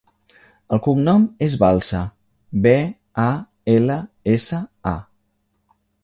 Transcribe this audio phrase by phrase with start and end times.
[0.75, 1.99] El cognom és Balsa:
[2.63, 2.73] be,
[3.25, 3.25] a,
[3.75, 3.99] ela,
[4.33, 4.95] essa, a.